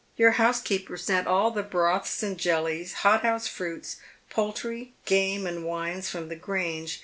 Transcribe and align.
Your 0.17 0.31
housekeeper 0.31 0.97
sent 0.97 1.27
all 1.27 1.51
the 1.51 1.61
broths 1.61 2.23
and 2.23 2.35
jellies, 2.35 2.91
hothouse 3.05 3.47
fruits, 3.47 3.97
poultry, 4.31 4.93
game, 5.05 5.45
and 5.45 5.63
wines 5.63 6.09
from 6.09 6.27
the 6.27 6.35
Grange. 6.35 6.99